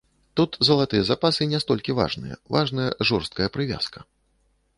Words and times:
Тут 0.39 0.51
залатыя 0.69 1.03
запасы 1.09 1.47
не 1.51 1.59
столькі 1.63 1.95
важныя, 1.99 2.41
важная 2.57 2.87
жорсткая 3.11 3.47
прывязка. 3.57 3.99